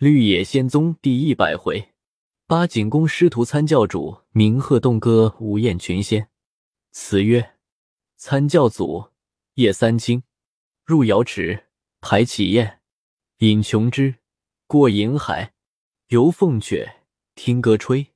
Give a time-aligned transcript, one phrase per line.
[0.00, 1.90] 绿野仙踪第一百回，
[2.46, 6.30] 八景宫师徒参教主鸣鹤动歌舞艳群仙。
[6.90, 7.58] 词曰：
[8.16, 9.10] 参教祖
[9.56, 10.22] 夜三清，
[10.86, 11.66] 入瑶池
[12.00, 12.80] 排绮艳，
[13.40, 14.14] 饮琼枝
[14.66, 15.52] 过银海，
[16.08, 16.90] 游凤阙
[17.34, 18.06] 听歌吹。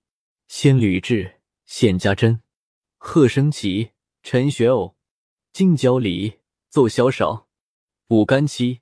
[0.49, 2.41] 仙侣至献家珍，
[2.97, 3.91] 鹤声齐
[4.23, 4.97] 陈雪偶，
[5.53, 6.39] 金角里
[6.71, 7.47] 奏箫韶，
[8.09, 8.81] 舞干七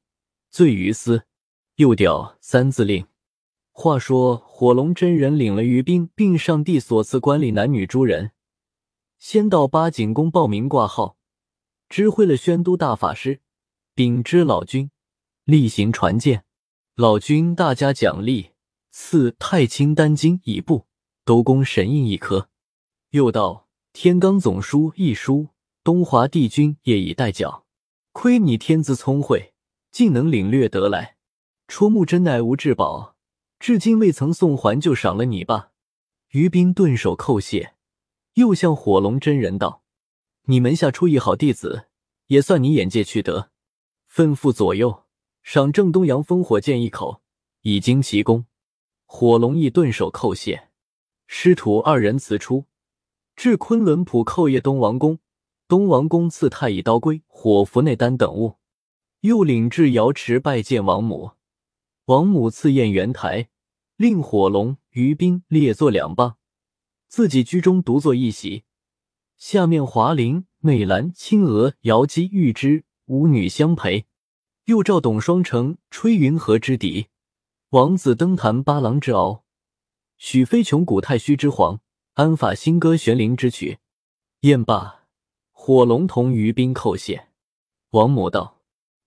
[0.51, 1.27] 醉于思。
[1.77, 3.07] 又调三字令。
[3.71, 8.33] 话说火龙真人领了于兵，并上帝所赐管理男女诸人，
[9.19, 11.17] 先到八景宫报名挂号，
[11.89, 13.41] 知会了宣都大法师，
[13.95, 14.91] 禀知老君，
[15.45, 16.45] 例行传见。
[16.97, 18.51] 老君大加奖励，
[18.91, 20.87] 赐太清丹经一部，
[21.25, 22.51] 斗宫神印一颗。
[23.11, 25.49] 又道天罡总书一书，
[25.83, 27.65] 东华帝君业已代缴。
[28.13, 29.55] 亏你天资聪慧，
[29.91, 31.17] 竟能领略得来。
[31.75, 33.17] 戳木真乃无至宝，
[33.59, 35.71] 至今未曾送还，就赏了你吧。
[36.33, 37.73] 于斌顿首叩谢，
[38.35, 39.83] 又向火龙真人道
[40.45, 41.87] ：“你门下出一好弟子，
[42.27, 43.53] 也算你眼界取得。
[44.13, 45.05] 吩咐左右
[45.43, 47.23] 赏正东阳烽火剑一口，
[47.63, 48.45] 以惊其功。”
[49.09, 50.69] 火龙亦顿首叩谢。
[51.27, 52.67] 师徒二人辞出，
[53.35, 55.21] 至昆仑浦叩谒东王公。
[55.67, 58.59] 东王公赐太乙刀龟、火符内丹等物，
[59.21, 61.31] 又领至瑶池拜见王母。
[62.13, 63.49] 王母赐宴圆台，
[63.97, 66.37] 令火龙、于冰列坐两傍，
[67.09, 68.65] 自己居中独坐一席。
[69.39, 74.05] 下面华灵、媚兰、青娥、瑶姬、玉芝五女相陪，
[74.67, 77.07] 又召董双成吹云河之笛，
[77.71, 79.45] 王子登坛八郎之敖，
[80.19, 81.81] 许飞琼古太虚之皇，
[82.13, 83.79] 安法新歌玄灵之曲。
[84.41, 85.07] 宴罢，
[85.51, 87.29] 火龙同于冰叩谢。
[87.93, 88.61] 王母道：“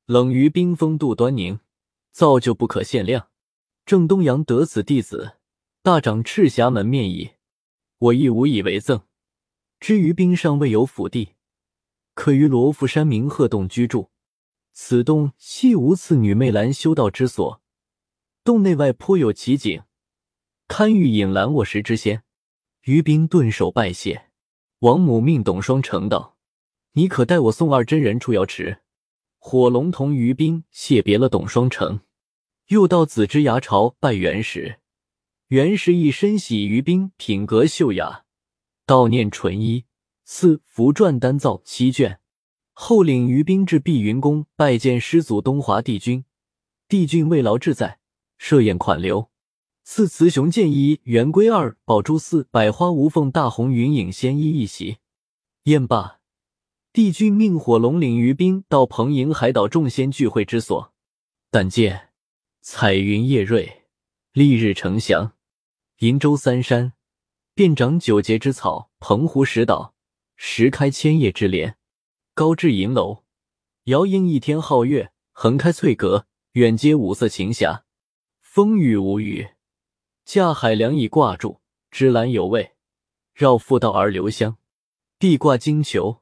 [0.08, 1.60] 冷于冰风度端宁。”
[2.16, 3.28] 造就不可限量，
[3.86, 5.34] 郑东阳得此弟子，
[5.84, 7.32] 大长赤霞门面矣。
[7.98, 9.02] 我亦无以为赠。
[9.82, 11.34] 至于冰上未有府地，
[12.14, 14.12] 可于罗浮山明鹤洞居住。
[14.72, 17.62] 此洞系无次女媚兰修道之所，
[18.46, 19.84] 洞内外颇有奇景，
[20.70, 22.24] 堪欲引兰卧石之仙。
[22.84, 24.30] 于冰顿首拜谢。
[24.80, 26.38] 王母命董双成道
[26.96, 28.84] ：“你可带我送二真人出瑶池。”
[29.48, 32.00] 火龙同于冰谢别了董双成。
[32.70, 34.80] 又到紫之崖朝拜元石，
[35.50, 38.24] 元石一身喜于冰品格秀雅，
[38.88, 39.86] 悼念纯一，
[40.24, 42.20] 赐符篆丹造七卷。
[42.74, 46.26] 后领于冰至碧云宫拜见师祖东华帝君，
[46.88, 48.00] 帝君慰劳志在，
[48.40, 49.30] 设宴款留，
[49.84, 54.98] 赐雌雄剑一、圆规二、宝珠四、百花无缝大红云影仙衣一袭。
[55.66, 56.15] 宴罢，
[56.96, 60.94] 帝君命火龙领余兵到蓬瀛海岛众仙聚会之所，
[61.52, 62.12] 但见。
[62.62, 63.84] 彩云夜瑞，
[64.32, 65.34] 丽日呈祥。
[65.98, 66.94] 瀛洲三山，
[67.54, 69.94] 遍长九节之草；澎湖石岛，
[70.38, 71.76] 石开千叶之莲。
[72.34, 73.26] 高至银楼，
[73.84, 77.84] 摇映一天皓月；横开翠阁，远接五色晴霞。
[78.40, 79.50] 风雨无雨，
[80.24, 81.60] 架海凉椅挂住，
[81.92, 82.72] 芝兰有味，
[83.34, 84.56] 绕复道而留香。
[85.20, 86.22] 地挂金球，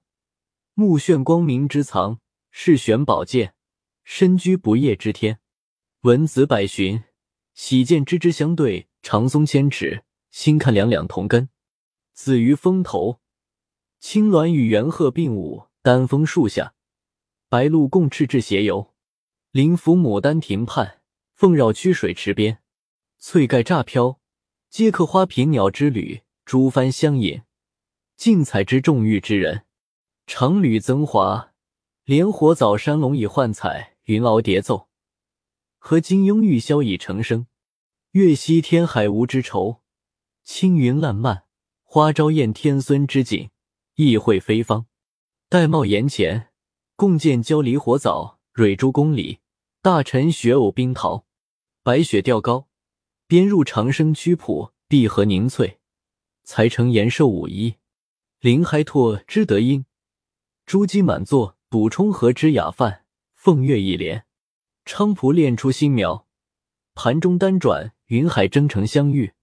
[0.76, 2.18] 目眩光明之藏；
[2.50, 3.54] 饰玄宝剑，
[4.04, 5.40] 身居不夜之天。
[6.02, 7.04] 文子百寻，
[7.54, 11.50] 喜见枝枝相对，长松千尺，心看两两同根。
[12.14, 13.20] 子于峰头，
[14.00, 16.74] 青鸾与猿鹤并舞，丹枫树下，
[17.50, 18.96] 白鹭共翅至斜游。
[19.52, 21.02] 灵符牡丹亭畔，
[21.36, 22.64] 凤绕曲水池边，
[23.20, 24.20] 翠盖乍飘，
[24.72, 27.44] 皆刻花瓶鸟之旅，珠幡相引，
[28.18, 29.66] 竞彩之众玉之人。
[30.26, 31.52] 长缕增华，
[32.06, 34.88] 莲火藻山龙以幻彩，云鳌叠奏。
[35.78, 37.46] 和金庸玉箫已成声，
[38.12, 39.82] 月夕天海无之愁，
[40.44, 41.44] 青云烂漫，
[41.84, 43.50] 花朝宴天孙之景，
[43.96, 44.86] 意会非方。
[45.50, 46.50] 戴帽檐前，
[46.96, 49.40] 共见焦梨火藻，蕊珠宫里，
[49.82, 51.26] 大臣雪藕冰桃，
[51.84, 52.70] 白雪吊高，
[53.28, 55.80] 边入长生曲谱，碧荷凝翠，
[56.44, 57.76] 才成延寿舞衣。
[58.40, 59.86] 林海拓知德音，
[60.66, 64.26] 珠玑满座，补充和之雅范，凤月一帘。
[64.86, 66.28] 菖蒲炼出新苗，
[66.96, 69.34] 盘中丹转，云海蒸成香玉。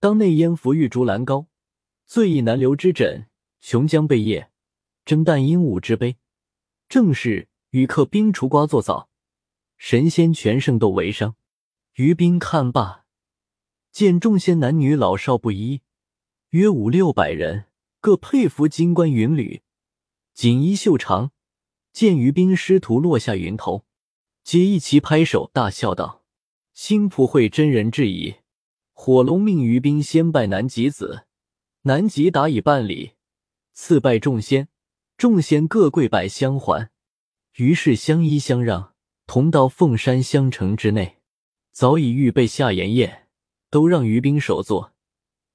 [0.00, 1.46] 当内烟浮玉竹兰膏，
[2.06, 3.28] 醉意难留之枕，
[3.60, 4.50] 琼浆贝叶，
[5.04, 6.16] 蒸淡鹦鹉之杯。
[6.88, 9.08] 正是与客冰除瓜作早，
[9.76, 11.36] 神仙全胜斗为商。
[11.94, 13.04] 于冰看罢，
[13.90, 15.82] 见众仙男女老少不一，
[16.50, 17.66] 约五六百人，
[18.00, 19.62] 各佩服金冠云履，
[20.34, 21.32] 锦衣袖长。
[21.92, 23.84] 见于冰师徒落下云头。
[24.42, 26.24] 皆一齐拍手，大笑道
[26.72, 28.36] ：“新普会真人质疑：
[28.92, 31.26] 火龙命于冰先拜南极子，
[31.82, 33.12] 南极答以办理，
[33.74, 34.68] 次拜众仙，
[35.18, 36.90] 众仙各跪拜相还，
[37.56, 38.94] 于是相依相让，
[39.26, 41.18] 同到凤山香城之内。
[41.72, 43.28] 早已预备下筵宴，
[43.70, 44.94] 都让于冰首座。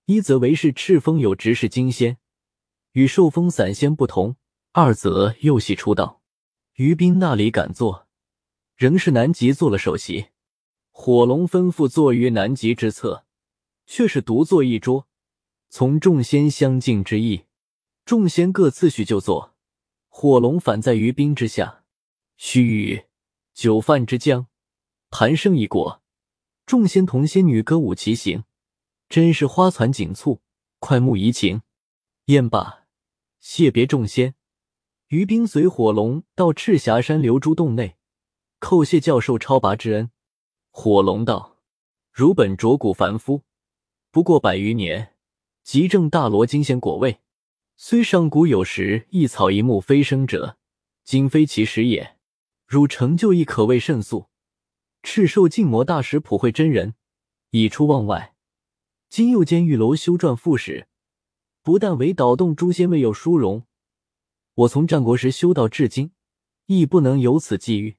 [0.05, 2.17] 一则为是赤峰有执事金仙，
[2.93, 4.35] 与受封散仙不同；
[4.71, 6.21] 二则又系出道，
[6.75, 8.07] 于冰那里敢坐，
[8.75, 10.27] 仍是南极做了首席。
[10.91, 13.25] 火龙吩咐坐于南极之侧，
[13.85, 15.07] 却是独坐一桌，
[15.69, 17.45] 从众仙相敬之意。
[18.05, 19.55] 众仙各次序就坐，
[20.07, 21.83] 火龙反在于冰之下。
[22.37, 23.05] 须臾，
[23.53, 24.47] 酒饭之将，
[25.09, 26.01] 盘生一果。
[26.65, 28.43] 众仙同仙女歌舞齐行，
[29.09, 30.41] 真是花团锦簇，
[30.79, 31.61] 快目怡情。
[32.25, 32.85] 宴罢，
[33.39, 34.35] 谢别众仙，
[35.09, 37.95] 于冰随火龙到赤霞山流珠洞内，
[38.59, 40.11] 叩谢教授超拔之恩。
[40.69, 41.59] 火龙道
[42.11, 43.43] ：“汝本浊骨凡夫，
[44.11, 45.13] 不过百余年，
[45.63, 47.19] 即正大罗金仙果位。
[47.77, 50.57] 虽上古有时一草一木飞升者，
[51.05, 52.17] 今非其时也。
[52.65, 54.27] 汝成就亦可谓甚速。”
[55.03, 56.95] 赤兽禁魔大师普惠真人
[57.51, 58.35] 已出望外，
[59.07, 60.89] 今又兼玉楼修撰副使，
[61.63, 63.63] 不但为导动诸仙未有殊荣，
[64.57, 66.09] 我从战国时修道至今，
[66.65, 67.97] 亦不能有此际遇。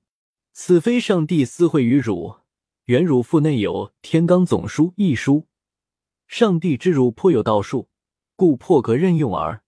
[0.53, 2.39] 此非上帝私会于汝，
[2.87, 5.47] 原汝腹内有《天罡总书》一书，
[6.27, 7.89] 上帝知汝颇有道术，
[8.35, 9.63] 故破格任用耳。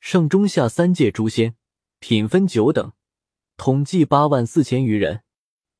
[0.00, 1.56] 上中下三界诸仙，
[1.98, 2.92] 品分九等，
[3.58, 5.22] 统计八万四千余人。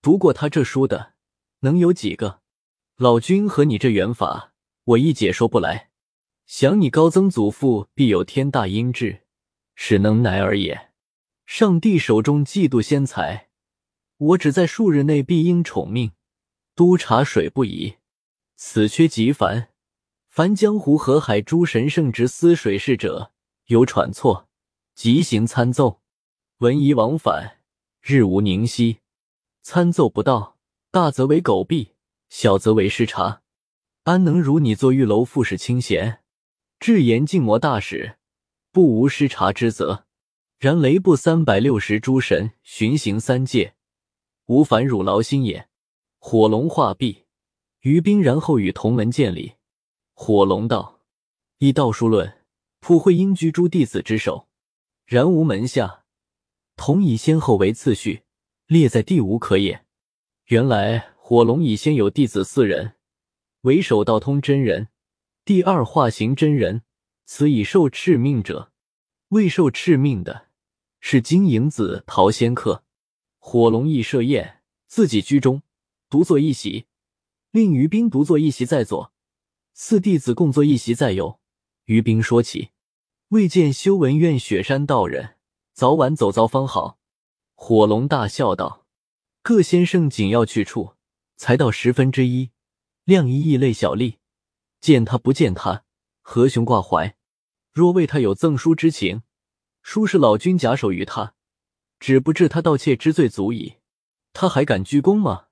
[0.03, 1.15] 读过他这书的，
[1.61, 2.41] 能有几个？
[2.97, 4.53] 老君和你这缘法，
[4.85, 5.89] 我亦解说不来。
[6.45, 9.23] 想你高曾祖父必有天大英智，
[9.83, 10.91] 是能耐尔也。
[11.47, 13.49] 上帝手中嫉妒仙才，
[14.19, 16.13] 我只在数日内必应宠命，
[16.77, 17.97] 督察水不疑。
[18.57, 19.71] 此缺极繁，
[20.29, 23.33] 凡江湖河海诸神圣执司水事者，
[23.69, 24.51] 有喘错，
[24.95, 26.03] 即行参奏，
[26.59, 27.57] 文仪往返，
[28.03, 28.99] 日无宁息。
[29.63, 30.59] 参奏不到，
[30.91, 31.93] 大则为狗毙，
[32.29, 33.41] 小则为失察，
[34.03, 36.21] 安能如你做玉楼副使清闲，
[36.79, 38.19] 至言禁魔大使，
[38.73, 40.05] 不无失察之责？
[40.59, 43.75] 然雷部三百六十诸神巡行三界，
[44.47, 45.69] 无烦汝劳心也。
[46.19, 47.25] 火龙化毕，
[47.81, 49.55] 于冰然后与同门见礼。
[50.13, 51.01] 火龙道
[51.59, 52.45] ：“依道书论，
[52.81, 54.49] 普惠应居诸弟子之首，
[55.07, 56.05] 然无门下，
[56.77, 58.23] 同以先后为次序。”
[58.69, 59.85] 列在第五可也。
[60.45, 62.95] 原来火龙已先有弟子四人，
[63.63, 64.87] 为首道通真人，
[65.45, 66.83] 第二化形真人，
[67.33, 68.73] 此已受敕命者。
[69.29, 70.49] 未受敕命的
[70.99, 72.83] 是金银子陶仙客。
[73.39, 75.63] 火龙亦设宴，自己居中，
[76.09, 76.87] 独坐一席，
[77.53, 79.13] 令于冰独坐一席在左，
[79.75, 81.39] 四弟子共坐一席在右。
[81.85, 82.71] 于冰说起，
[83.29, 85.37] 未见修文院雪山道人，
[85.73, 86.99] 早晚走遭方好。
[87.55, 88.89] 火龙大笑道
[89.41, 90.95] ：“各先生紧要去处，
[91.37, 92.51] 才到十分之一，
[93.05, 94.17] 亮一异类小吏，
[94.81, 95.85] 见他不见他，
[96.23, 97.15] 何雄挂怀？
[97.73, 99.23] 若为他有赠书之情，
[99.83, 101.35] 书是老君假手于他，
[101.99, 103.77] 只不治他盗窃之罪足矣。
[104.33, 105.47] 他还敢鞠躬吗？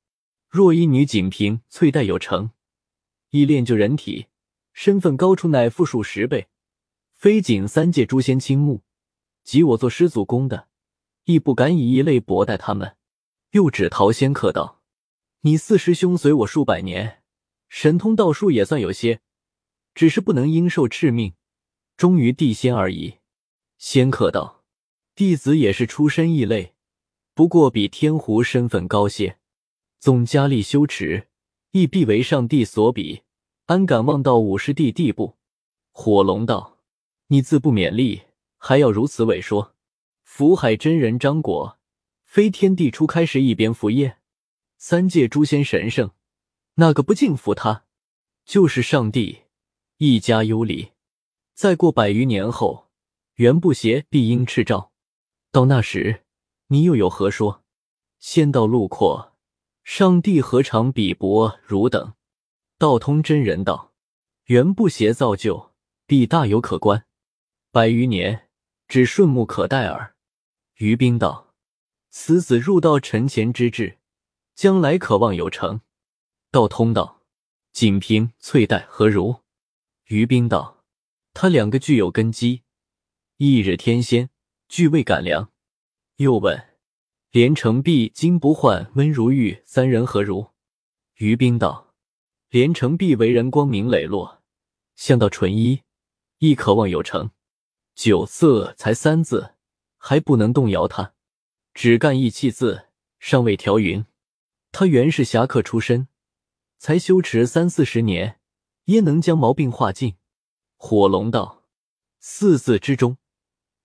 [0.48, 2.50] 若一女锦屏翠黛有成，
[3.30, 4.26] 亦练就人体，
[4.72, 6.48] 身份高出乃复数十倍，
[7.12, 8.82] 非仅三界诸仙倾慕，
[9.44, 10.68] 即我做师祖公的。”
[11.24, 12.96] 亦不敢以一类薄待他们。
[13.50, 14.80] 又指陶仙客道
[15.42, 17.22] ：“你四师兄随我数百年，
[17.68, 19.20] 神通道术也算有些，
[19.94, 21.34] 只是不能应受敕命，
[21.98, 23.16] 忠于地仙而已。”
[23.76, 24.64] 仙客道
[25.14, 26.72] ：“弟子也是出身异类，
[27.34, 29.36] 不过比天狐身份高些，
[30.00, 31.28] 纵加力修持，
[31.72, 33.22] 亦必为上帝所比，
[33.66, 35.36] 安敢望到五师弟地步？”
[35.92, 36.78] 火龙道
[37.28, 38.22] ：“你自不勉励，
[38.56, 39.74] 还要如此伪说。”
[40.22, 41.78] 福海真人张果，
[42.22, 44.18] 非天地初开时一边福业，
[44.76, 46.12] 三界诸仙神圣，
[46.74, 47.86] 那个不敬服他，
[48.44, 49.44] 就是上帝。
[49.96, 50.92] 一家忧离，
[51.58, 52.86] 再过百余年后，
[53.34, 54.92] 袁不邪必应赤照，
[55.50, 56.24] 到那时，
[56.68, 57.64] 你又有何说？
[58.20, 59.36] 仙道路阔，
[59.82, 62.14] 上帝何尝比薄汝等？
[62.78, 63.92] 道通真人道，
[64.44, 65.72] 袁不邪造就，
[66.06, 67.04] 必大有可观。
[67.72, 68.48] 百余年，
[68.86, 70.14] 只顺目可待耳。
[70.76, 71.54] 于冰道
[72.10, 73.98] ：“此子入道沉潜之志，
[74.54, 75.80] 将来可望有成。”
[76.52, 77.22] 道通道
[77.74, 79.40] ：“仅凭、翠黛何如？”
[80.06, 80.76] 于冰道
[81.40, 82.64] ：“他两个具有根基，
[83.36, 84.30] 一日天仙，
[84.66, 85.52] 俱未敢量。”
[86.18, 86.70] 又问
[87.30, 90.48] ：“连城璧、金不换、温如玉三人何如？”
[91.18, 91.94] 于冰道
[92.50, 94.42] ：“连城璧为人光明磊落，
[94.96, 95.82] 相道纯一，
[96.38, 97.30] 亦渴望有成。
[97.94, 99.54] 酒色才三字，
[99.96, 101.14] 还不能动摇他。
[101.72, 102.88] 只干一气字，
[103.20, 104.04] 尚未调匀。
[104.72, 106.08] 他原是侠客出身，
[106.78, 108.40] 才修持三四十年，
[108.86, 110.16] 焉能将毛病化尽？”
[110.80, 111.64] 火龙道
[112.20, 113.18] ：“四字之中，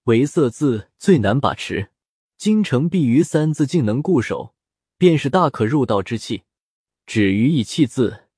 [0.04, 1.90] 唯色字最难把持。
[2.38, 4.54] 京城必于三字竟能固守，
[4.98, 6.44] 便是大可入道之气。”
[7.06, 8.30] 止于义气字，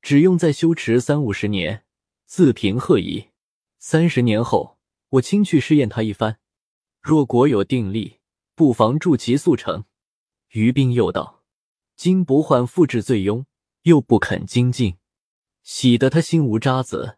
[0.00, 1.84] 只用再修持三五十年，
[2.26, 3.30] 自平赫矣。
[3.78, 4.78] 三十年后，
[5.08, 6.38] 我亲去试验他一番，
[7.00, 8.20] 若果有定力，
[8.54, 9.86] 不妨助其速成。
[10.50, 11.42] 于冰又道
[11.96, 13.46] ：“今不换复制最庸，
[13.82, 14.98] 又不肯精进，
[15.62, 17.16] 喜得他心无渣滓，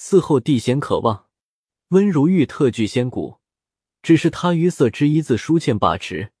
[0.00, 1.26] 嗣后地仙可望。
[1.88, 3.36] 温如玉特具仙骨，
[4.00, 6.32] 只是他于色之一字书欠把持，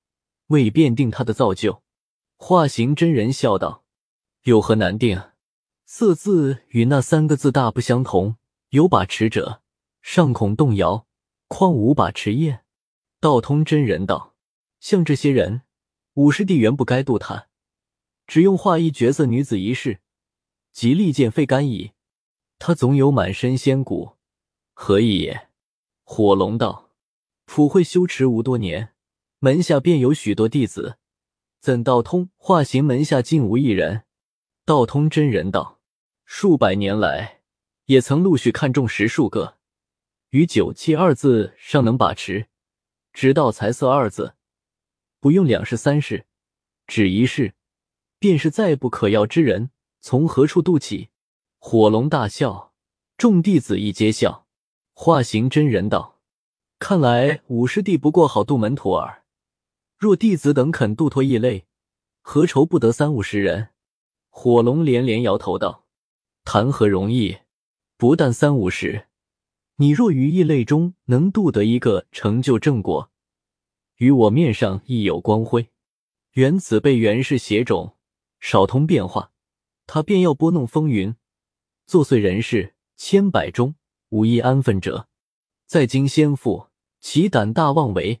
[0.46, 1.82] 未便定他的造就。”
[2.38, 3.84] 化形真人笑道。
[4.44, 5.22] 有何难定？
[5.84, 8.36] 色字与那三个字大不相同，
[8.70, 9.60] 有把持者
[10.00, 11.06] 尚恐动摇，
[11.46, 12.62] 况无把持业？
[13.20, 14.34] 道通真人道：
[14.80, 15.60] 像这些人，
[16.14, 17.48] 五师弟原不该渡他，
[18.26, 20.00] 只用画一绝色女子一事，
[20.72, 21.92] 即利剑废干矣。
[22.62, 24.18] 他总有满身仙骨，
[24.74, 25.48] 何意也？
[26.04, 26.90] 火龙道：
[27.46, 28.92] 普惠修持无多年，
[29.38, 30.98] 门下便有许多弟子，
[31.58, 32.28] 怎道通？
[32.36, 34.04] 化形门下竟无一人？
[34.66, 35.80] 道通真人道
[36.26, 37.40] ：“数百年来，
[37.86, 39.56] 也曾陆续看中十数个，
[40.28, 42.48] 与酒气二字尚能把持，
[43.14, 44.34] 直到财色二字，
[45.18, 46.26] 不用两世三世，
[46.86, 47.54] 只一世，
[48.18, 49.70] 便是再不可要之人，
[50.02, 51.08] 从何处渡起？”
[51.62, 52.72] 火龙大笑，
[53.18, 54.46] 众弟子亦皆笑。
[54.94, 56.18] 化形真人道
[56.80, 59.24] ：“看来五师弟不过好渡门徒耳。
[59.98, 61.66] 若弟子等肯渡脱异类，
[62.22, 63.68] 何愁不得三五十人？”
[64.30, 65.84] 火龙连连摇头道
[66.44, 67.36] ：“谈何容易？
[67.98, 69.08] 不但三五十，
[69.76, 73.10] 你若于异类中能渡得一个成就正果，
[73.96, 75.68] 于我面上亦有光辉。
[76.32, 77.98] 原子被元氏邪种，
[78.40, 79.32] 少通变化，
[79.86, 81.14] 他便要拨弄风云，
[81.90, 83.74] 作祟人士，千百中
[84.10, 85.08] 无一安分者。
[85.66, 86.68] 在今先父，
[87.00, 88.20] 其胆大妄为，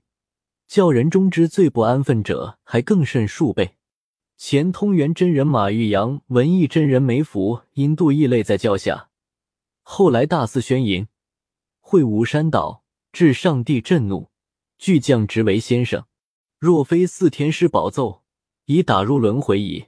[0.66, 3.76] 叫人中之最不安分者，还更甚数倍。”
[4.36, 9.10] 前通元真人马玉阳、文艺真人梅福因妒异类在教下，
[9.82, 11.06] 后来大肆宣淫，
[11.78, 14.30] 会武山岛，致上帝震怒，
[14.78, 16.06] 巨降职为先生。
[16.58, 18.24] 若非四天师宝奏，
[18.64, 19.84] 已打入轮回矣。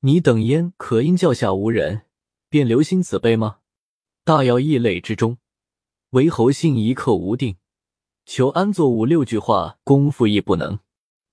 [0.00, 2.02] 你等焉可因教下无人，
[2.56, 3.58] 便留心此辈吗？
[4.24, 5.36] 大要异类之中，
[6.12, 7.58] 唯侯姓一刻无定，
[8.24, 10.78] 求安坐五六句话功夫亦不能。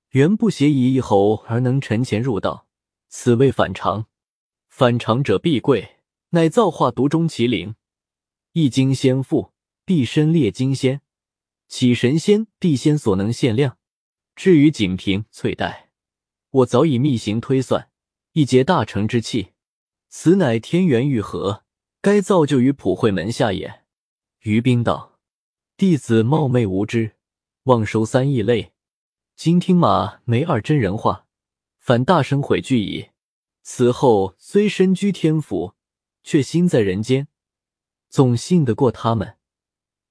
[0.09, 2.67] 原不协以一侯而能沉潜入道，
[3.07, 4.07] 此谓反常。
[4.67, 5.99] 反常者必贵，
[6.31, 7.75] 乃造化独中其灵。
[8.51, 9.53] 一经仙父，
[9.85, 10.99] 必身列金仙，
[11.69, 13.77] 岂神仙、地仙所能限量？
[14.35, 15.89] 至于锦屏、翠黛，
[16.49, 17.89] 我早已密行推算，
[18.33, 19.52] 一结大成之气。
[20.15, 21.63] 此乃天缘愈合，
[22.00, 23.82] 该造就于普惠门下也。
[24.41, 25.20] 于冰道：
[25.75, 27.15] 弟子冒昧无知，
[27.63, 28.74] 妄收三亿类。
[29.36, 31.25] 今听马梅二真人话，
[31.79, 33.10] 反大声悔惧矣。
[33.63, 35.74] 此后虽身居天府，
[36.22, 37.27] 却心在人间，
[38.08, 39.38] 总信得过他们。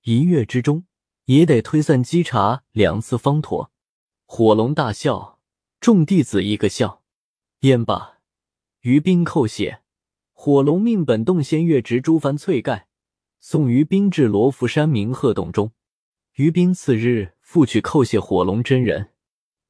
[0.03, 0.85] 一月之中，
[1.27, 3.71] 也得推算稽查两次方妥。
[4.27, 5.39] 火龙大笑，
[5.79, 7.05] 众弟子一个笑。
[7.61, 8.19] 燕罢，
[8.81, 9.82] 于冰叩谢。
[10.45, 12.89] 火龙命本洞仙月植诸番翠盖，
[13.39, 15.71] 送于冰至罗浮山明鹤洞中。
[16.35, 19.11] 于冰次日复去叩谢火龙真人。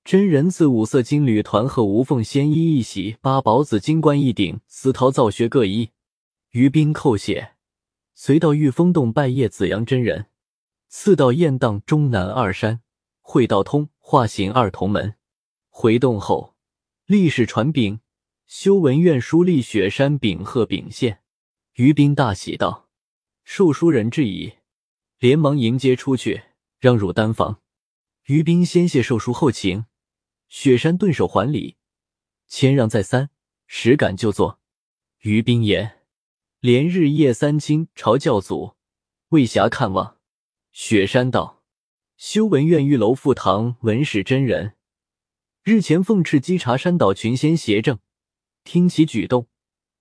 [0.03, 5.91] 真人自五色金缕团鹤无缝仙衣一袭，八宝紫金冠一顶，丝绦皂靴各一。
[6.53, 7.51] 于冰叩谢，
[8.15, 10.29] 随到玉峰洞拜谒紫阳真人，
[10.89, 12.81] 次到雁荡中南二山
[13.21, 15.17] 会道通化形二同门。
[15.69, 16.55] 回洞后，
[17.05, 18.01] 历史传禀
[18.55, 21.23] 修文院书立雪山禀贺禀献。
[21.77, 22.91] 于冰大喜道
[23.45, 24.57] ：“受书人至矣！”
[25.19, 26.43] 连忙迎接出去，
[26.79, 27.63] 让入丹房。
[28.27, 29.87] 于冰先谢受书后请。
[30.51, 31.77] 雪山顿首还礼，
[32.47, 33.31] 谦让再三，
[33.67, 34.61] 实敢就坐。
[35.21, 36.03] 于冰言
[36.61, 38.77] ：“连日夜三清朝教祖，
[39.31, 40.19] 未暇看望。”
[40.73, 41.63] 雪山道
[42.19, 44.75] ：“修文院玉楼副堂文史真人，
[45.63, 47.99] 日前奉敕稽查山岛群仙邪正，
[48.65, 49.49] 听其举动，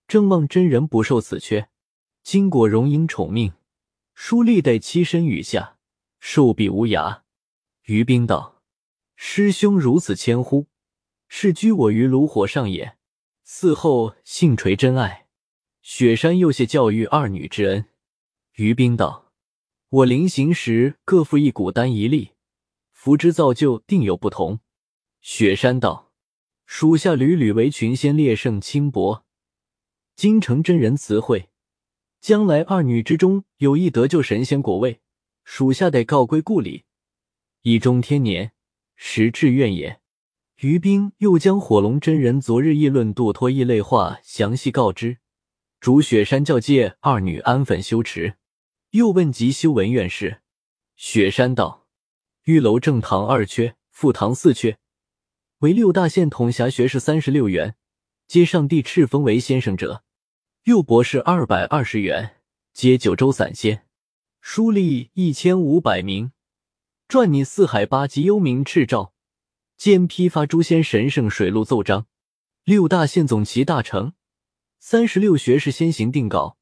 [0.08, 1.70] 正望真人不受此缺。
[2.24, 3.53] 今果荣膺宠命，
[4.13, 5.77] 书立得栖身雨下，
[6.20, 7.22] 寿必无涯。”
[7.86, 8.62] 于冰道。
[9.24, 10.65] 师兄如此谦呼，
[11.27, 12.98] 是居我于炉火上也。
[13.46, 15.27] 嗣后幸垂真爱，
[15.84, 17.86] 雪山又谢教育二女之恩。
[18.53, 19.32] 于冰道
[19.89, 22.32] ：“我临行时各负一股丹一粒，
[22.91, 24.60] 福之造就定有不同。”
[25.22, 26.11] 雪山道
[26.74, 29.25] ：“属下屡屡为群仙烈胜轻薄，
[30.16, 31.50] 京城真人词汇，
[32.22, 35.01] 将来二女之中有意得救神仙果位，
[35.44, 36.86] 属下得告归故里，
[37.63, 38.54] 以终天年，
[38.96, 40.00] 实至愿也。”
[40.62, 45.18] 于冰又将火龙真人昨日议论度脱异类话详细告知，
[45.82, 48.38] 主雪山教界二女安分修持，
[48.92, 50.40] 又问及修文院事。
[50.96, 51.86] 雪山道：
[52.46, 54.78] 玉楼正堂二缺，副堂四缺，
[55.62, 57.75] 为六大县统辖学士三十六员，
[58.27, 60.01] 皆上帝敕封为先生者；
[60.63, 62.38] 右博士二百二十员，
[62.74, 63.86] 皆九州散仙。
[64.39, 66.32] 书吏一千五百名，
[67.08, 69.13] 撰拟四海八极幽冥敕诏。
[69.77, 72.08] 兼批发诸仙神圣水陆奏章，
[72.63, 74.13] 六大县总齐大成，
[74.80, 76.58] 三十六学士先行定稿，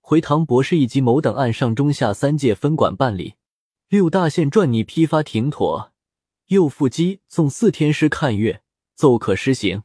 [0.00, 3.34] 回堂博士以及某等按上中下三界分管办理。
[3.88, 5.92] 六大县撰拟批发停妥，
[6.46, 8.62] 又复机送四天师看阅，
[8.94, 9.82] 奏可施行。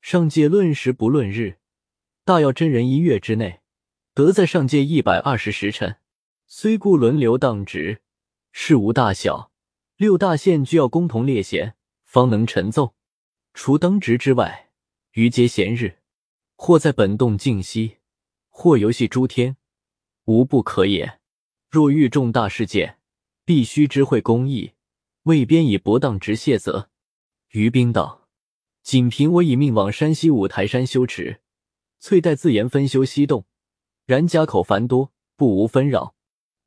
[0.00, 1.58] 上界论时不论日，
[2.24, 3.60] 大要真人一月之内，
[4.14, 5.98] 得在上界一百二十时辰，
[6.46, 8.02] 虽故轮流当值，
[8.50, 9.52] 事无大小，
[9.96, 11.76] 六大县俱要共同列贤。
[12.04, 12.94] 方能陈奏，
[13.54, 14.70] 除当值之外，
[15.12, 16.00] 余皆闲日，
[16.56, 17.96] 或在本洞静息，
[18.50, 19.56] 或游戏诸天，
[20.26, 21.20] 无不可也。
[21.70, 22.98] 若遇重大事件，
[23.46, 24.72] 必须知会公义，
[25.24, 26.90] 魏边以不当直谢责。
[27.50, 28.28] 于兵道：
[28.82, 31.40] 仅凭我已命往山西五台山修持，
[31.98, 33.44] 翠黛自言分修西洞，
[34.06, 36.14] 然家口繁多，不无纷扰。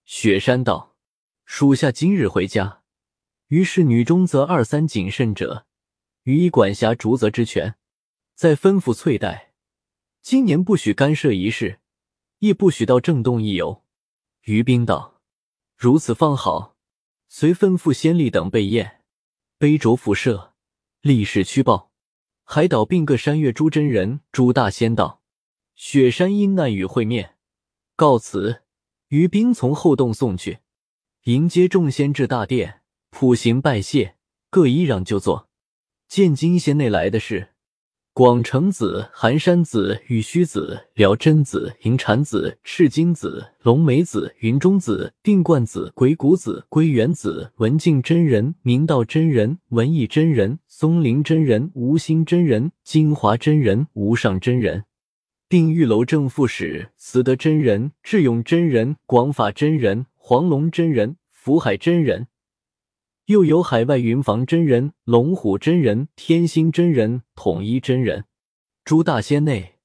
[0.05, 0.95] 雪山道：
[1.43, 2.81] 属下今日回家。
[3.47, 5.65] 于是女中则二三谨慎者，
[6.23, 7.75] 予以管辖逐责之权。
[8.33, 9.53] 再吩咐翠黛，
[10.21, 11.79] 今年不许干涉仪式，
[12.39, 13.83] 亦不许到正洞一游。
[14.41, 15.21] 于兵道
[15.77, 16.74] ：“如此方好。”
[17.37, 19.01] 遂吩咐仙吏等备宴，
[19.57, 20.53] 杯酌辐射，
[21.01, 21.91] 立誓驱报。
[22.45, 25.21] 海岛并各山岳诸真人、诸大仙道
[25.75, 27.35] ：“雪山因难与会面，
[27.97, 28.61] 告辞。”
[29.11, 30.59] 于冰从后洞送去，
[31.23, 32.79] 迎接众仙至大殿。
[33.09, 34.15] 普行拜谢，
[34.49, 35.49] 各依让就坐。
[36.07, 37.49] 见金仙内来的是
[38.15, 54.85] 广成子、寒山子、玉虚子、辽真子、银蝉子、赤金子、龙眉子、云中子、定冠子、鬼谷子、归元子、文静真人、明道真人、文艺真人、松林真人、无心真人、金华真人、无上真人，
[55.49, 62.27] 定玉楼正副使慈德真人、智勇真人、广法真人、黄龙真人、福海真人。
[63.25, 68.25] 又有海外云房真人、龙虎真人、天星真人、统一真人，
[68.83, 69.79] 诸大仙内，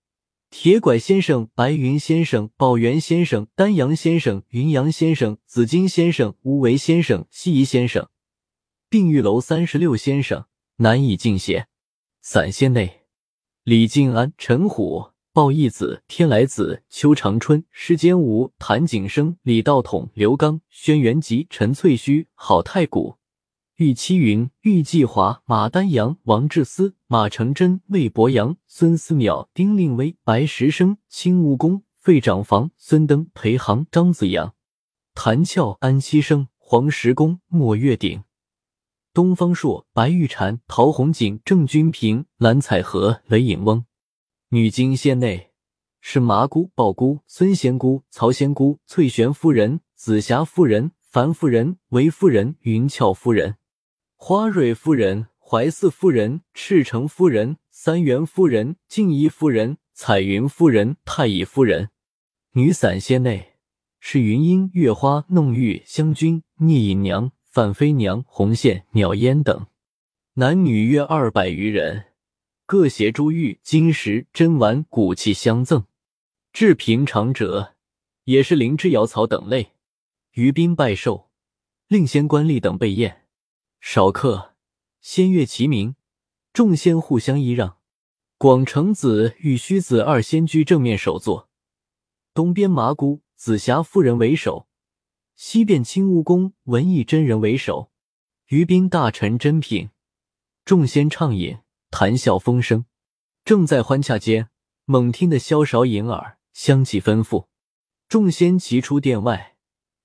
[0.50, 8.10] 铁拐先生、白云先生、宝元先生、丹阳先生、云阳先生、紫金先生、无为先生、西夷先生，
[8.90, 10.44] 并玉楼三十六先生，
[10.76, 11.66] 难以尽写。
[12.20, 13.04] 散仙内，
[13.64, 23.19] 李静安、陈虎、鲍义子、天来子、邱长春、施坚吾、谭景生、李道统、刘刚、轩辕吉、陈翠虚、郝太古。
[23.80, 34.54] 玉七云、玉继华、马丹阳、王志思、马成真、魏博阳、孙思邈、丁令威、白石生、青蜈蚣、费长房、孙登、裴航、张子阳、
[35.14, 38.22] 谭俏、安西生、黄石公、莫月鼎、
[39.14, 43.86] 东方朔、白玉蝉、陶弘景、郑君平、蓝采和、雷隐翁。
[44.50, 45.52] 女金仙内
[46.02, 53.56] 是麻姑、鲍姑、孙仙姑、曹仙姑、翠玄夫人、紫霞夫人、樊夫人、韦夫人、云俏夫人。
[54.22, 61.88] 花蕊夫人、怀嗣夫人、赤诚夫人、三元夫人、静怡夫人、彩云夫人、太乙夫人，
[62.52, 63.54] 女散仙内
[63.98, 69.66] 是云英、月花、弄玉、香君、聂隐娘、范妃娘、红线、鸟烟等，
[70.34, 72.04] 男女约二百余人，
[72.66, 75.86] 各携珠玉、金石、珍玩、古器相赠。
[76.52, 77.74] 至平常者，
[78.24, 79.70] 也是灵芝、瑶草等类。
[80.32, 81.30] 于宾拜寿，
[81.88, 83.16] 令仙官吏等备宴。
[83.80, 84.54] 少客，
[85.00, 85.96] 仙乐齐鸣，
[86.52, 87.78] 众仙互相依让。
[88.36, 91.48] 广成子、与虚子二仙居正面首座，
[92.32, 94.68] 东边麻姑、紫霞夫人为首，
[95.34, 97.90] 西边青蜈蚣、文艺真人为首。
[98.48, 99.90] 于宾大臣珍品，
[100.64, 101.58] 众仙畅饮，
[101.90, 102.84] 谈笑风生。
[103.44, 104.50] 正在欢洽间，
[104.84, 107.48] 猛听得箫韶银耳，香气丰富。
[108.08, 109.56] 众仙齐出殿外，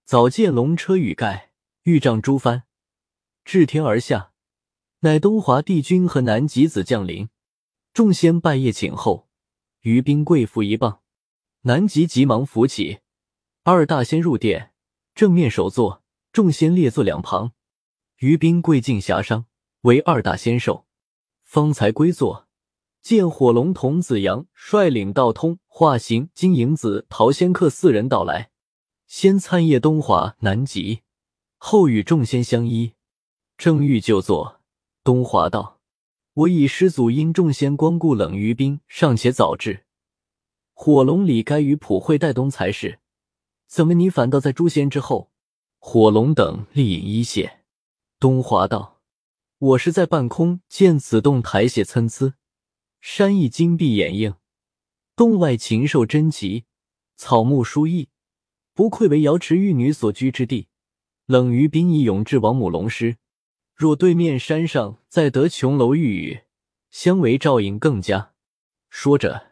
[0.06, 1.52] 早见龙车羽盖，
[1.84, 2.64] 玉帐朱帆。
[3.46, 4.32] 至天而下，
[5.02, 7.30] 乃东华帝君和南极子降临。
[7.94, 9.30] 众仙拜谒请后，
[9.82, 11.02] 于冰跪伏一棒，
[11.62, 13.02] 南极急忙扶起。
[13.64, 14.72] 二大仙入殿，
[15.14, 16.04] 正面首座，
[16.34, 17.52] 众仙列坐两旁。
[18.18, 19.46] 于冰跪敬霞商
[19.82, 20.88] 为二大仙寿，
[21.44, 22.48] 方才归座，
[23.04, 28.50] 见火龙童子阳率领道通、化形、金银子、陶仙客四人到来，
[29.06, 31.02] 先参谒东华、南极，
[31.58, 32.95] 后与众仙相依。
[33.58, 34.62] 正欲就坐，
[35.04, 35.80] 东华道。
[36.34, 39.86] 我以师祖因众仙光顾冷于冰，尚且早至。
[40.74, 43.00] 火龙里该与普惠带东才是，
[43.68, 45.32] 怎么你反倒在诛仙之后？
[45.80, 47.62] 火龙等力引一谢。
[48.20, 49.00] 东华道
[49.58, 52.36] ：“我是在半空见此洞台榭参差，
[53.00, 54.36] 山异金碧掩映，
[55.16, 56.66] 洞外禽兽珍奇，
[57.16, 58.10] 草木殊异，
[58.74, 60.68] 不愧为瑶池玉女所居之地。
[61.26, 63.16] 冷于冰以永至王母龙师。”
[63.76, 66.44] 若对面山上再得琼楼玉宇，
[66.92, 68.32] 相为照应更佳。
[68.90, 69.52] 说着，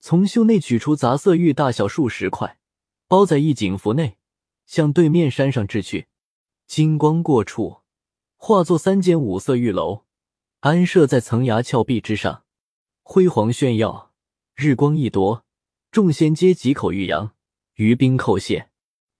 [0.00, 2.58] 从袖内取出杂色玉大小数十块，
[3.08, 4.18] 包在一锦服内，
[4.66, 6.08] 向对面山上掷去。
[6.66, 7.80] 金光过处，
[8.36, 10.04] 化作三间五色玉楼，
[10.60, 12.44] 安设在层崖峭壁之上，
[13.02, 14.12] 辉煌炫耀，
[14.54, 15.42] 日光一夺，
[15.90, 17.34] 众仙皆几口欲扬，
[17.76, 18.68] 于冰叩谢。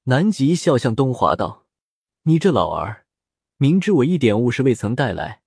[0.04, 1.64] 南极笑向东华道
[2.24, 3.00] ：“你这老儿。”
[3.56, 5.42] 明知我一点物事未曾带来，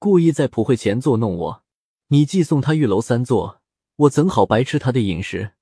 [0.00, 1.64] 故意在普惠前作弄我。
[2.08, 3.60] 你既送他玉楼三座，
[3.96, 5.52] 我怎好白吃他的饮食？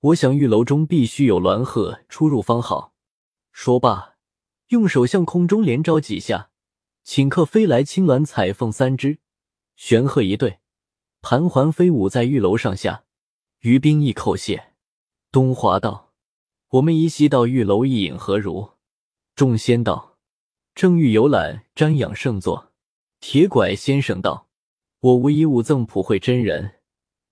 [0.00, 2.94] 我想玉楼中必须有鸾鹤出入方好。
[3.50, 4.14] 说罢，
[4.68, 6.50] 用手向空中连招几下，
[7.04, 9.18] 顷刻飞来青鸾彩凤三只，
[9.74, 10.60] 玄鹤一对，
[11.20, 13.04] 盘桓飞舞在玉楼上下。
[13.62, 14.74] 于冰亦叩谢。
[15.32, 16.12] 东华道
[16.70, 18.70] ：“我们依稀到玉楼一饮何如？”
[19.34, 20.11] 众仙道。
[20.74, 22.72] 正欲游览瞻仰圣座，
[23.20, 24.48] 铁拐先生道
[25.00, 26.80] ：“我无一物赠普惠真人，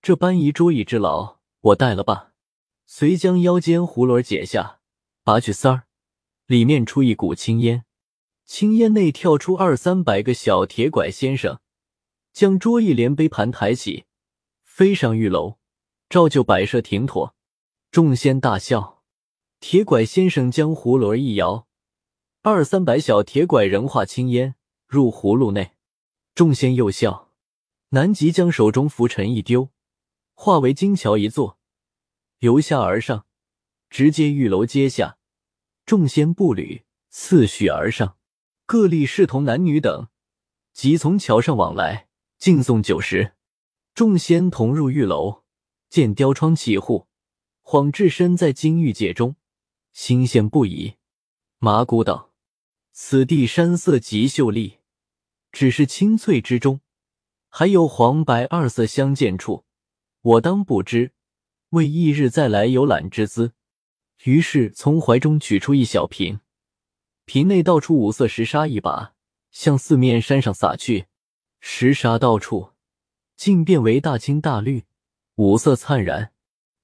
[0.01, 2.33] 这搬移桌椅之劳，我代了吧。”
[2.85, 4.79] 遂将腰间葫芦解下，
[5.23, 5.83] 拔去塞儿，
[6.45, 7.85] 里面出一股青烟，
[8.45, 11.59] 青烟内跳出二三百个小铁拐先生，
[12.33, 14.05] 将桌椅连杯盘抬起，
[14.63, 15.57] 飞上玉楼，
[16.09, 17.35] 照旧摆设停妥。
[17.89, 19.01] 众仙大笑，
[19.59, 21.67] 铁拐先生将葫芦一摇。
[22.43, 24.55] 二三百小铁拐人化青烟
[24.87, 25.73] 入葫芦内，
[26.33, 27.31] 众仙又笑。
[27.89, 29.69] 南极将手中浮尘一丢，
[30.33, 31.59] 化为金桥一座，
[32.39, 33.27] 由下而上，
[33.91, 35.19] 直接玉楼阶下。
[35.85, 38.17] 众仙步履次序而上，
[38.65, 40.07] 各立侍童男女等，
[40.73, 42.07] 即从桥上往来，
[42.39, 43.35] 敬送酒食。
[43.93, 45.43] 众仙同入玉楼，
[45.89, 47.05] 见雕窗起户，
[47.61, 49.35] 恍置身在金玉界中，
[49.93, 50.95] 心羡不已。
[51.59, 52.30] 麻姑道。
[52.93, 54.79] 此地山色极秀丽，
[55.51, 56.81] 只是青翠之中，
[57.47, 59.65] 还有黄白二色相间处，
[60.21, 61.13] 我当不知，
[61.69, 63.53] 为翌日再来游览之资。
[64.25, 66.41] 于是从怀中取出一小瓶，
[67.25, 69.13] 瓶内倒出五色石沙一把，
[69.51, 71.07] 向四面山上撒去。
[71.59, 72.71] 石沙到处，
[73.37, 74.83] 竟变为大青大绿，
[75.35, 76.33] 五色灿然。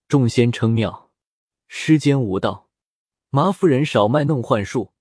[0.07, 1.11] 众仙称妙。
[1.67, 2.69] 诗间无道，
[3.29, 4.93] 麻夫人少卖弄幻术。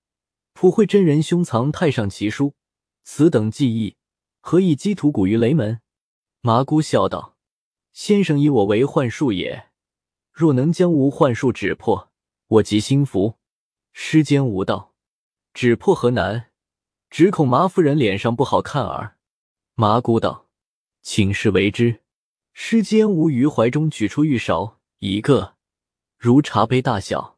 [0.59, 2.55] 普惠真人胸藏太上奇书，
[3.03, 3.95] 此等技艺，
[4.41, 5.81] 何以击土谷于雷门？
[6.41, 7.37] 麻姑笑道
[7.93, 9.69] ：“先生以我为幻术也，
[10.31, 12.11] 若能将无幻术指破，
[12.47, 13.37] 我即心服。”
[13.93, 14.95] 诗间无道，
[15.53, 16.49] 指破何难？
[17.11, 19.19] 只恐麻夫人脸上不好看耳。
[19.75, 20.47] 麻姑道
[21.03, 22.01] ：“请示为之。”
[22.51, 25.55] 师间无于怀中取出玉勺一个，
[26.17, 27.37] 如茶杯大小，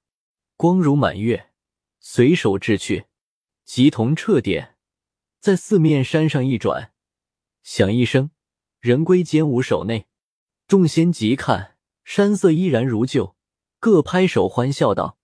[0.56, 1.50] 光如满月，
[2.00, 3.08] 随手掷去。
[3.70, 4.78] 即同撤点，
[5.40, 6.92] 在四面山上一转，
[7.62, 8.32] 响一声，
[8.80, 10.08] 人归监武手内。
[10.68, 13.36] 众仙急看，山色依然如旧，
[13.80, 15.20] 各拍手欢笑道：“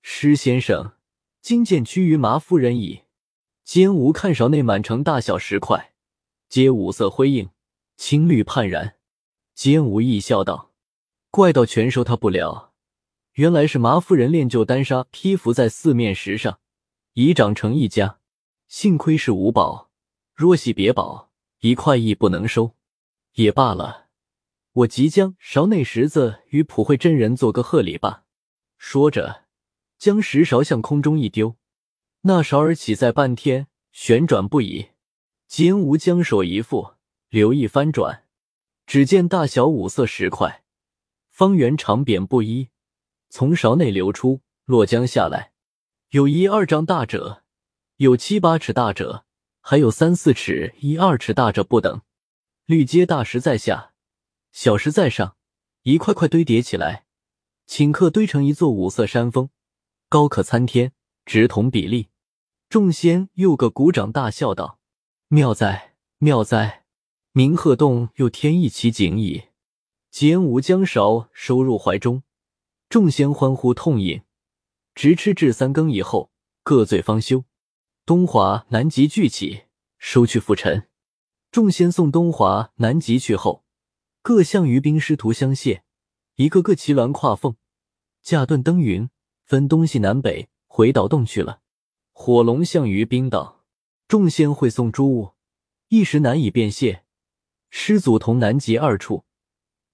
[0.00, 0.92] 施先生，
[1.40, 3.02] 今见趋于麻夫人矣。”
[3.66, 5.92] 监武看勺内满城大小石块，
[6.48, 7.50] 皆五色辉映，
[7.96, 8.94] 青绿判然。
[9.56, 10.70] 监武亦笑道
[11.32, 12.72] ：“怪道全收他不了，
[13.32, 16.60] 原来是麻夫人练就丹砂披伏在四面石上。”
[17.20, 18.20] 已长成一家，
[18.68, 19.90] 幸亏是五宝，
[20.36, 22.76] 若系别宝，一块亦不能收。
[23.32, 24.06] 也罢了，
[24.70, 28.22] 我即将勺内石子与普惠真人做个贺礼吧。
[28.76, 29.46] 说着，
[29.98, 31.56] 将石勺向空中一丢，
[32.20, 34.90] 那勺儿起在半天，旋转不已。
[35.48, 36.94] 金吾将手一覆，
[37.30, 38.26] 留意翻转，
[38.86, 40.62] 只见大小五色石块，
[41.30, 42.68] 方圆长扁不一，
[43.28, 45.54] 从勺内流出，落将下来。
[46.10, 47.42] 有一二丈大者，
[47.96, 49.26] 有七八尺大者，
[49.60, 52.00] 还有三四尺、一二尺大者不等。
[52.64, 53.92] 绿阶大石在下，
[54.50, 55.36] 小石在上，
[55.82, 57.04] 一块块堆叠起来，
[57.66, 59.50] 顷刻堆成一座五色山峰，
[60.08, 60.92] 高可参天，
[61.26, 62.08] 直同比例。
[62.70, 64.78] 众仙又个鼓掌大笑道
[65.28, 66.86] ：“妙哉，妙哉！
[67.32, 69.48] 明鹤洞又添一奇景矣。”
[70.10, 72.22] 简武将勺收入怀中，
[72.88, 74.22] 众仙欢呼痛饮，
[74.98, 76.32] 直吃至三更以后，
[76.64, 77.44] 各醉方休。
[78.04, 80.88] 东华、南极俱起，收去浮尘。
[81.52, 83.64] 众仙送东华、南极去后，
[84.22, 85.84] 各向于冰师徒相谢，
[86.34, 87.54] 一个个骑鸾跨凤，
[88.22, 89.08] 驾遁登云，
[89.44, 91.60] 分东西南北回岛洞去了。
[92.10, 93.64] 火龙向于冰道
[94.08, 95.34] ：“众仙会送诸物，
[95.90, 97.04] 一时难以便谢。
[97.70, 99.24] 师祖同南极二处。”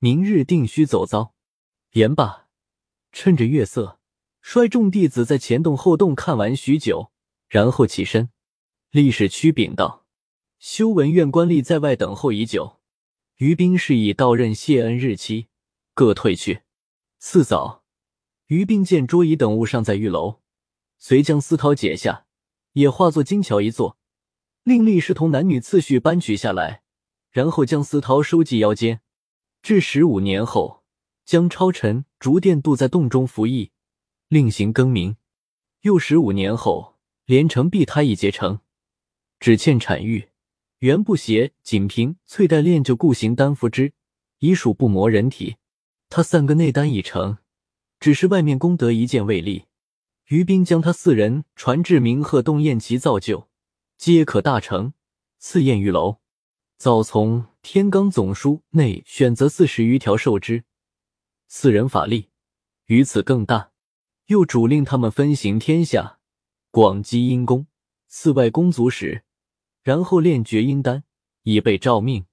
[0.00, 1.34] 明日定须走遭。
[1.92, 2.48] 言罢，
[3.12, 4.00] 趁着月色，
[4.46, 7.10] 率众弟子在前洞后洞看完许久，
[7.48, 8.28] 然后起身。
[8.90, 10.04] 历史屈禀道
[10.60, 12.78] ：“修文院官吏在外等候已久。”
[13.36, 15.48] 于兵示以到任谢恩日期，
[15.94, 16.60] 各退去。
[17.18, 17.84] 次早，
[18.48, 20.40] 于兵见桌椅等物尚在玉楼，
[20.98, 22.26] 遂将丝绦解下，
[22.72, 23.96] 也化作金桥一座，
[24.62, 26.82] 令力士同男女次序搬取下来，
[27.30, 29.00] 然后将丝绦收系腰间。
[29.62, 30.84] 至十五年后，
[31.24, 33.70] 将超尘逐电渡在洞中服役，
[34.34, 35.16] 另行更名。
[35.82, 38.58] 又十五年后，连城璧胎已结成，
[39.38, 40.30] 只欠产玉。
[40.80, 43.92] 原不邪、锦屏、翠黛炼就固形丹服之，
[44.40, 45.58] 已属不磨人体。
[46.08, 47.38] 他三个内丹已成，
[48.00, 49.66] 只是外面功德一件未立。
[50.26, 53.48] 于斌将他四人传至明鹤洞宴其造就，
[53.96, 54.94] 皆可大成，
[55.38, 56.18] 赐宴玉楼。
[56.76, 60.64] 早从天罡总书内选择四十余条授之，
[61.46, 62.30] 四人法力
[62.86, 63.70] 于此更大，
[64.26, 66.18] 又主令他们分行天下，
[66.70, 67.66] 广积阴功，
[68.08, 69.22] 赐外公族时，
[69.82, 71.04] 然后炼绝阴丹，
[71.42, 72.24] 以备诏命。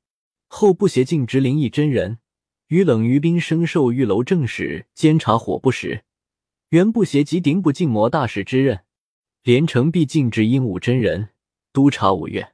[0.47, 2.19] 后不协禁直灵异真人
[2.67, 6.03] 与冷于冰升授玉楼正使，监察火不时，
[6.69, 8.85] 原不协及顶部静魔大使之任，
[9.43, 11.29] 连城必禁止鹦鹉真人
[11.73, 12.53] 督察五岳。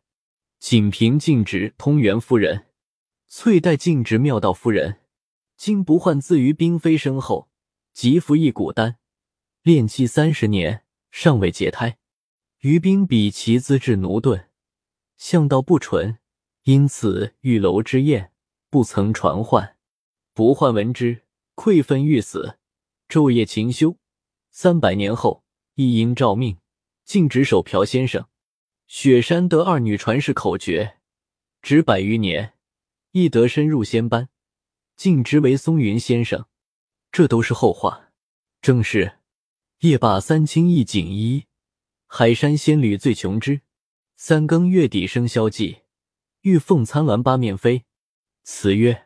[0.59, 2.65] 锦屏禁止通元夫人，
[3.27, 5.01] 翠黛禁止妙道夫人。
[5.55, 7.49] 今不患自于冰飞身后，
[7.93, 8.97] 即服一古丹，
[9.67, 11.97] 炼气三十年，尚未结胎。
[12.59, 14.47] 于冰比其资质驽钝，
[15.17, 16.19] 向道不纯，
[16.63, 18.31] 因此玉楼之宴
[18.69, 19.75] 不曾传唤。
[20.33, 22.59] 不患闻之，愧愤欲死，
[23.09, 23.97] 昼夜勤修。
[24.51, 25.43] 三百年后，
[25.75, 26.59] 一应诏命，
[27.03, 28.25] 禁止守朴先生。
[28.87, 30.99] 雪山得二女传世口诀，
[31.61, 32.53] 只百余年，
[33.11, 34.29] 亦得深入仙班，
[34.95, 36.45] 晋职为松云先生。
[37.11, 38.13] 这都是后话。
[38.61, 39.16] 正是
[39.81, 41.45] 夜罢三清一锦衣，
[42.07, 43.61] 海山仙侣醉琼枝。
[44.15, 45.81] 三更月底生宵寂，
[46.41, 47.85] 玉凤参鸾八面飞。
[48.41, 49.05] 词曰：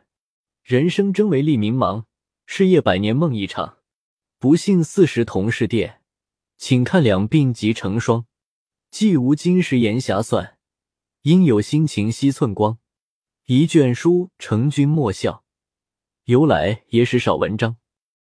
[0.62, 2.06] 人生真为利民忙，
[2.46, 3.80] 事业百年梦一场。
[4.38, 6.00] 不幸四十同是殿，
[6.56, 8.24] 请看两鬓即成霜。
[8.90, 10.56] 既无金石言侠算，
[11.24, 12.78] 应有心情惜寸光。
[13.44, 15.44] 一卷书成君莫笑，
[16.24, 17.76] 由来也使少文章。